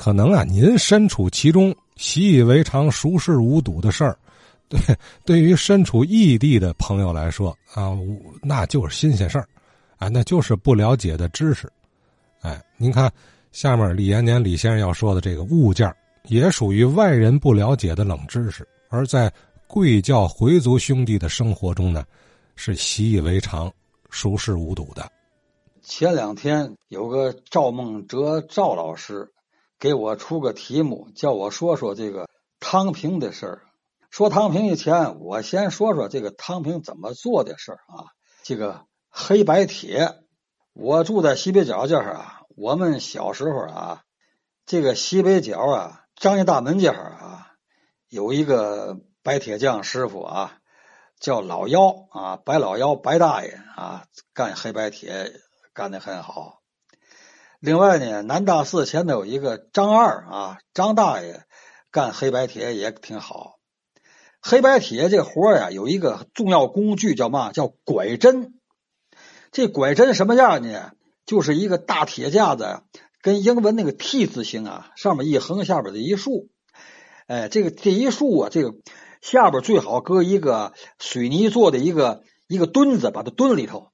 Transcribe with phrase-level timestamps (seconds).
[0.00, 4.16] 可能啊，您身处其中，习以为常、熟视无睹的事儿，
[4.66, 4.80] 对
[5.26, 7.92] 对于身处异地的朋友来说啊，
[8.40, 9.46] 那就是新鲜事儿，
[9.98, 11.70] 啊，那就是不了解的知识。
[12.40, 13.12] 哎，您看
[13.52, 15.94] 下面李延年李先生要说的这个物件
[16.28, 19.30] 也属于外人不了解的冷知识，而在
[19.66, 22.06] 贵教回族兄弟的生活中呢，
[22.56, 23.70] 是习以为常、
[24.08, 25.12] 熟视无睹的。
[25.82, 29.30] 前两天有个赵梦哲赵老师。
[29.80, 32.28] 给我出个题目，叫我说说这个
[32.60, 33.62] 汤平的事儿。
[34.10, 38.12] 说汤平以前，我先说说这个汤平怎么做的事儿啊。
[38.42, 40.20] 这个黑白铁，
[40.74, 42.42] 我住在西北角这儿啊。
[42.56, 44.02] 我们小时候啊，
[44.66, 47.52] 这个西北角啊，张家大门这儿啊，
[48.10, 50.58] 有一个白铁匠师傅啊，
[51.18, 55.32] 叫老姚啊，白老姚，白大爷啊，干黑白铁
[55.72, 56.59] 干的很好。
[57.60, 61.44] 另外呢，南大寺前头有一个张二啊，张大爷
[61.90, 63.58] 干黑白铁也挺好。
[64.40, 67.52] 黑白铁这活呀，有一个重要工具叫嘛？
[67.52, 68.54] 叫拐针。
[69.52, 70.92] 这拐针什么样呢？
[71.26, 72.80] 就是一个大铁架子，
[73.20, 76.48] 跟英文那个 T 字形啊，上面一横，下边的一竖。
[77.26, 78.72] 哎，这个这一竖啊，这个
[79.20, 83.92] 下边最好搁一个水泥做的一个一个墩子，把它墩里头。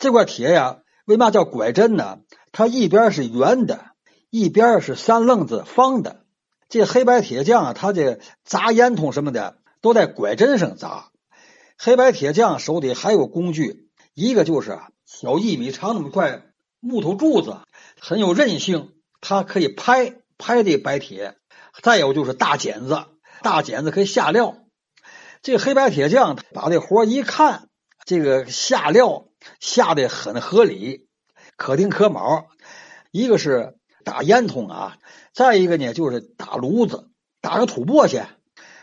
[0.00, 2.20] 这块铁呀，为嘛叫拐针呢？
[2.52, 3.86] 它一边是圆的，
[4.30, 6.24] 一边是三愣子方的。
[6.68, 11.10] 这黑白铁匠啊，他这砸烟筒什么的都在拐针上砸。
[11.76, 16.42] 黑白铁匠手里还有工具，一个就是小一米长那么块
[16.80, 17.58] 木头柱子，
[18.00, 21.36] 很有韧性，它可以拍拍这白铁。
[21.82, 23.04] 再有就是大剪子，
[23.42, 24.56] 大剪子可以下料。
[25.42, 27.68] 这黑白铁匠把这活一看，
[28.04, 29.26] 这个下料
[29.60, 31.08] 下的很合理。
[31.56, 32.48] 可丁可卯，
[33.12, 34.98] 一个是打烟筒啊，
[35.32, 38.26] 再一个呢就是打炉子，打个土簸箕，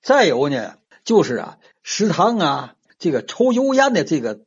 [0.00, 4.40] 再有呢就是啊食堂啊这个抽油烟的这个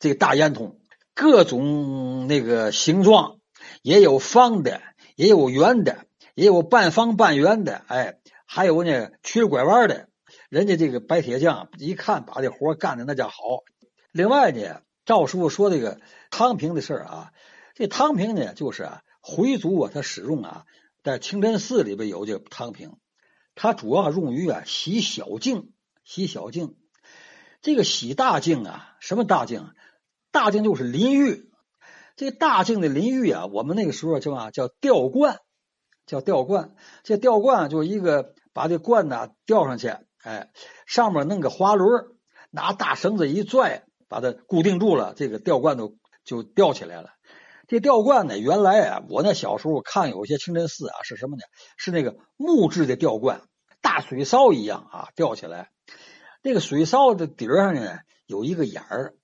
[0.00, 0.80] 这个大烟筒，
[1.14, 3.38] 各种那个形状，
[3.82, 4.80] 也有方的，
[5.14, 10.08] 也有圆的，也有半方半圆的，哎，还有呢曲拐弯的。
[10.48, 13.62] 人家这个白铁匠一看，把这活干的那叫好。
[14.10, 16.00] 另外呢，赵师傅说这个
[16.30, 17.32] 汤平的事儿啊。
[17.74, 20.66] 这汤瓶呢，就是啊，回族啊，他使用啊，
[21.02, 22.96] 在清真寺里边有这个汤瓶，
[23.54, 25.72] 它主要用于啊洗小净，
[26.04, 26.76] 洗小净。
[27.62, 29.70] 这个洗大净啊，什么大净？
[30.30, 31.50] 大净就是淋浴。
[32.16, 34.50] 这大净的淋浴啊，我们那个时候叫嘛？
[34.50, 35.38] 叫吊罐，
[36.06, 36.74] 叫吊罐。
[37.02, 40.50] 这吊罐就一个把这罐呢吊上去，哎，
[40.86, 42.08] 上面弄个滑轮，
[42.50, 47.10] 拿大绳子一拽，把它固定住了，这个吊罐都就吊起来了。
[47.68, 51.42] 这吊罐呢，原来啊，我那小时候看有些清真寺啊，是什么呢？
[51.76, 53.42] 是那个木质的吊罐，
[53.80, 55.70] 大水槽一样啊，吊起来。
[56.42, 59.14] 那个水槽的底儿上呢，有一个眼儿，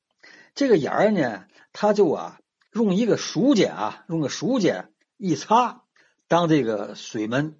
[0.54, 2.38] 这个眼儿呢，它就啊，
[2.72, 4.84] 用一个梳子啊，用个梳子
[5.16, 5.82] 一擦，
[6.28, 7.58] 当这个水门。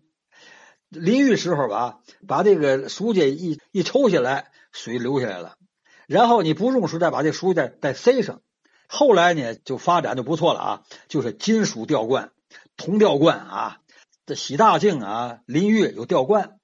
[0.89, 1.99] 淋浴时候吧，
[2.29, 5.57] 把这个梳子一一抽下来，水流下来了。
[6.07, 8.41] 然后你不用时再把这梳子再塞上。
[8.89, 12.31] 后来呢，就发展就不错了啊，就是金属吊罐、
[12.77, 13.81] 铜吊罐啊。
[14.25, 16.59] 这洗大净啊，淋浴有吊罐；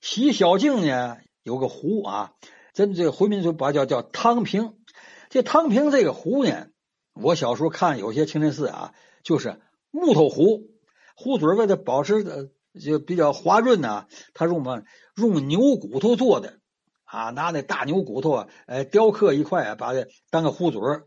[0.00, 2.32] 洗小净呢，有个壶啊。
[2.72, 4.74] 咱这回民就把叫叫汤瓶。
[5.30, 6.68] 这汤瓶这个壶呢，
[7.14, 8.94] 我小时候看有些清真寺啊，
[9.24, 10.70] 就是木头壶，
[11.16, 12.50] 壶嘴为了保持的
[12.80, 14.82] 就比较滑润呢，它用嘛
[15.16, 16.60] 用牛骨头做的
[17.08, 21.06] 啊，拿那大牛骨头啊，哎雕刻一块，把它当个壶嘴儿。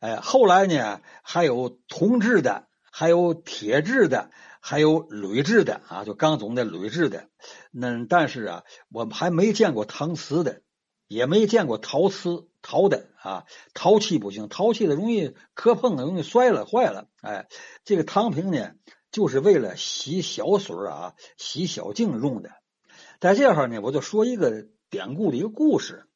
[0.00, 7.28] 哎，后来呢，还有铜制的，还有铁制的，还有铝制的啊，就刚总的铝制的。
[7.70, 10.62] 那但是啊，我们还没见过搪瓷的，
[11.06, 13.44] 也没见过陶瓷陶的啊。
[13.74, 17.08] 陶器不行，陶器的容易磕碰，容易摔了坏了。
[17.20, 17.46] 哎，
[17.84, 18.72] 这个汤瓶呢，
[19.10, 22.50] 就是为了洗小水啊，洗小净用的。
[23.20, 26.06] 在这儿呢，我就说一个典故的一个故事，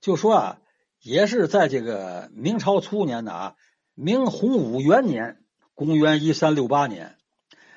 [0.00, 0.58] 就说啊。
[1.02, 3.54] 也是在这个明朝初年的啊，
[3.94, 5.36] 明洪武元年，
[5.74, 7.16] 公元一三六八年，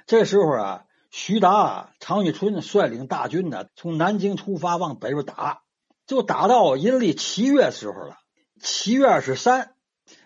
[0.07, 5.62] 这时候啊，徐达、常遇春率领大军呢，从南京出发往北边打，
[6.07, 8.18] 就打到阴历七月时候了。
[8.60, 9.75] 七月二十三，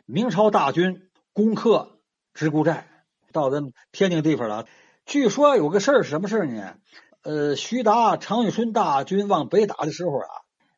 [0.06, 2.00] 明朝大军攻克
[2.34, 2.88] 直沽寨，
[3.34, 4.66] 到咱天津地方了。
[5.06, 6.78] 据说有个事儿，什么事儿呢？
[7.24, 10.28] 呃，徐达、常遇春大军往北打的时候啊，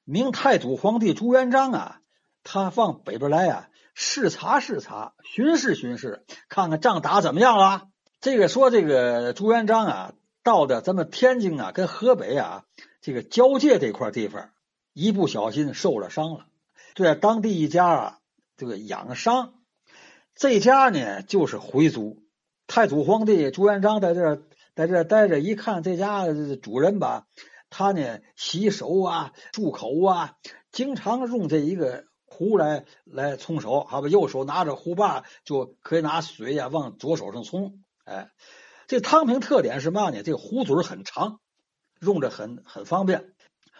[0.03, 1.99] 明太祖皇帝朱元璋啊。
[2.43, 7.87] 他往北边来啊，视察视察，巡视巡视，看看仗打怎么样了。
[8.21, 10.13] 这个说这个朱元璋啊，
[10.43, 12.65] 到的咱们天津啊，跟河北啊
[13.01, 14.51] 这个交界这块地方，
[14.93, 16.45] 一不小心受了伤了，
[16.93, 18.19] 就在当地一家啊
[18.55, 19.55] 这个养伤，
[20.35, 22.21] 这家呢就是回族，
[22.67, 24.43] 太祖皇帝朱元璋在这儿
[24.75, 26.25] 在这待着，一看这家
[26.61, 27.25] 主人吧，
[27.69, 30.35] 他呢洗手啊、漱口啊，
[30.71, 32.05] 经常用这一个。
[32.27, 37.79] 壶来来冲手，好吧，右手拿着壶把，就可以拿水呀往左手上冲。
[38.03, 38.29] 哎，
[38.87, 40.21] 这汤瓶特点是嘛呢？
[40.21, 41.39] 这壶嘴很长，
[42.01, 43.31] 用着很很方便。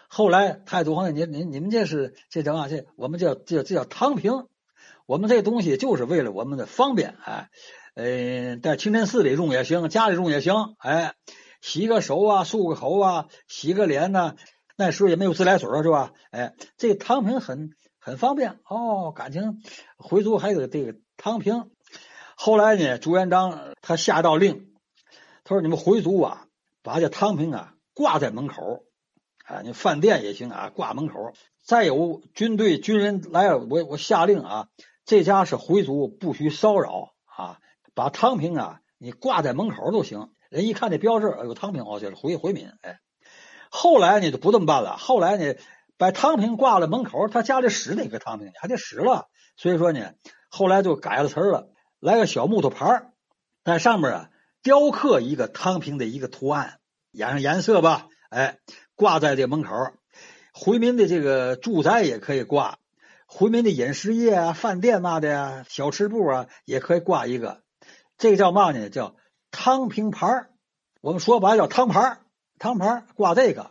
[0.08, 2.68] 后来太祖皇帝，您您你们这是这叫啊？
[2.68, 4.46] 这我们叫这这叫汤瓶。
[5.04, 7.14] 我们这东西就是为了我们的方便。
[7.24, 7.50] 哎，
[7.96, 10.76] 嗯，在清真寺里用也行，家里用也行。
[10.78, 11.14] 哎，
[11.60, 14.36] 洗个手啊，漱个口啊，洗个脸呢。
[14.76, 16.12] 那时候也没有自来水是吧？
[16.30, 17.72] 哎，这汤瓶很。
[17.98, 19.60] 很方便哦，感情
[19.96, 21.72] 回族还有这个汤瓶。
[22.36, 24.68] 后来呢，朱元璋他下道令，
[25.42, 26.46] 他说：“你们回族啊，
[26.84, 28.84] 把这汤瓶啊挂在门口，
[29.44, 31.32] 啊，你饭店也行啊，挂门口。
[31.64, 34.68] 再有军队军人来了，我我下令啊，
[35.04, 37.58] 这家是回族，不许骚扰啊，
[37.96, 40.30] 把汤瓶啊你挂在门口都行。
[40.50, 42.70] 人一看这标志，有汤瓶哦，就是回回民。
[42.82, 43.00] 哎，
[43.70, 45.54] 后来呢就不这么办了，后来呢。
[45.98, 49.28] 把汤瓶挂了门口，他家里使哪个汤瓶还得使了。
[49.56, 50.12] 所以说呢，
[50.50, 51.70] 后来就改了词了，
[52.00, 53.10] 来个小木头牌
[53.64, 54.30] 在上面啊
[54.62, 56.80] 雕刻一个汤瓶的一个图案，
[57.12, 58.58] 染上颜色吧，哎，
[58.94, 59.70] 挂在这门口。
[60.52, 62.76] 回民的这个住宅也可以挂，
[63.26, 67.62] 回民的饮食业啊、饭店嘛的呀、小吃部啊也可以挂一个。
[68.18, 68.90] 这个叫嘛呢？
[68.90, 69.16] 叫
[69.50, 70.48] 汤平牌
[71.00, 72.18] 我们说白了叫汤牌
[72.58, 73.70] 汤牌挂这个。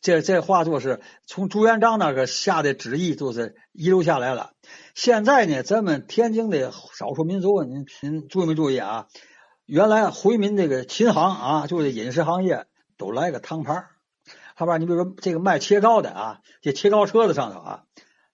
[0.00, 4.52] 这这话就是从朱元璋那个下的旨意，就是遗留下来了。
[4.94, 9.08] 现在呢，咱们天津的少数民族，您您注意没注意啊？
[9.64, 12.66] 原来回民这个琴行啊，就是饮食行业，
[12.98, 13.86] 都来个汤牌
[14.54, 14.76] 好吧？
[14.76, 17.84] 你比如说这个卖切糕的啊，这切糕车子上头啊，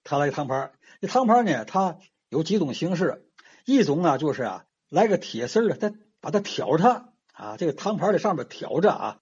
[0.03, 1.99] 他来个汤牌这汤牌呢，它
[2.29, 3.25] 有几种形式，
[3.65, 9.19] 一种啊就是啊来个铁丝啊，再把它挑它啊，这个汤盘在上面挑着啊。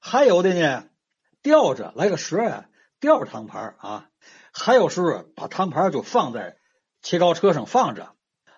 [0.00, 0.84] 还有的呢。
[1.40, 2.68] 吊着来个蛇呀，
[2.98, 4.08] 吊着汤盘啊！
[4.52, 6.56] 还有时候把汤盘就放在
[7.00, 8.10] 切糕车上放着，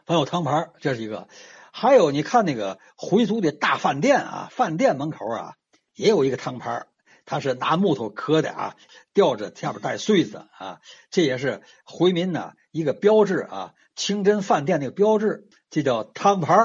[0.07, 1.29] 放有汤盘，这是一个。
[1.73, 5.55] 还有你看那个回族的大饭店啊，饭店门口啊
[5.95, 6.87] 也有一个汤盘，
[7.27, 8.77] 它是拿木头刻的啊，
[9.13, 10.81] 吊着下边带穗子啊，
[11.11, 16.59] 这也是回民呢一个标志啊，清真饭店那个标志，这叫汤盘，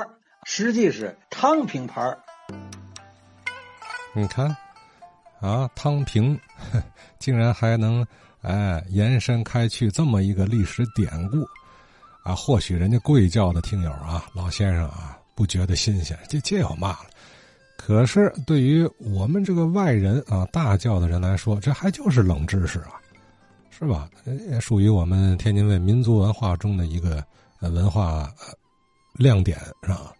[0.46, 2.18] 实际是汤平盘。
[4.14, 4.56] 你看。
[5.42, 6.40] 啊，汤平
[7.20, 8.04] 竟然还能
[8.42, 11.46] 哎延伸开去这么一个历史典故
[12.24, 12.34] 啊！
[12.34, 17.06] 或许人家贵教的听友啊，老先生啊，不觉得新鲜，这这要骂了。
[17.78, 22.94] 可是对于我们这个外人啊，大教的人来说，这还就是冷知识啊，
[23.70, 24.10] 是吧？
[24.50, 27.24] 也属于我们天津卫民族文化中的一个
[27.60, 28.34] 文化
[29.16, 30.14] 亮点，是吧？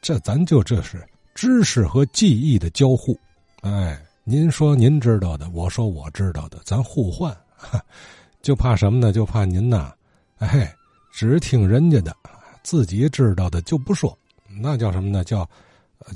[0.00, 3.18] 这咱就这是知识和记忆的交互，
[3.62, 4.00] 哎。
[4.24, 7.36] 您说您知道的，我说我知道的，咱互换，
[8.40, 9.12] 就怕什么呢？
[9.12, 9.92] 就怕您呐，
[10.38, 10.72] 哎，
[11.12, 12.14] 只听人家的，
[12.62, 14.16] 自己知道的就不说，
[14.60, 15.24] 那叫什么呢？
[15.24, 15.44] 叫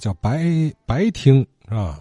[0.01, 0.45] 叫白
[0.87, 2.01] 白听是吧？